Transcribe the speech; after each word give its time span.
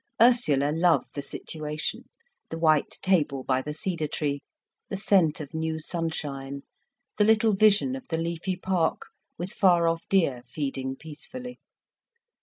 Ursula 0.19 0.71
loved 0.71 1.13
the 1.13 1.21
situation, 1.21 2.05
the 2.49 2.57
white 2.57 2.89
table 3.03 3.43
by 3.43 3.61
the 3.61 3.71
cedar 3.71 4.07
tree, 4.07 4.41
the 4.89 4.97
scent 4.97 5.39
of 5.39 5.53
new 5.53 5.77
sunshine, 5.77 6.63
the 7.19 7.23
little 7.23 7.53
vision 7.55 7.95
of 7.95 8.07
the 8.07 8.17
leafy 8.17 8.55
park, 8.55 9.03
with 9.37 9.53
far 9.53 9.87
off 9.87 10.01
deer 10.09 10.41
feeding 10.47 10.95
peacefully. 10.95 11.59